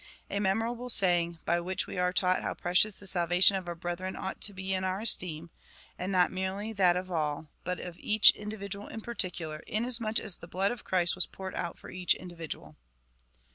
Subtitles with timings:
[0.31, 4.15] A memorable saying, by which Ave are taught how precious the salvation of our brethren
[4.15, 5.51] ought to be in our esteem,
[5.95, 10.47] and not merely that of all, but of each individual in particular, inasmuch as the
[10.47, 12.77] blood of Christ was poured out for each individual